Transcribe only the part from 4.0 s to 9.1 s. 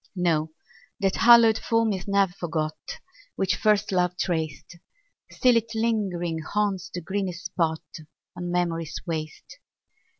traced; Still it lingering haunts the greenest spot On memory's